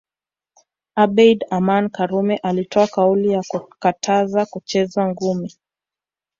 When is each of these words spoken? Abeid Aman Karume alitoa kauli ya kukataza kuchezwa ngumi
Abeid 0.95 1.45
Aman 1.49 1.89
Karume 1.89 2.37
alitoa 2.37 2.87
kauli 2.87 3.31
ya 3.31 3.43
kukataza 3.47 4.45
kuchezwa 4.45 5.07
ngumi 5.09 5.53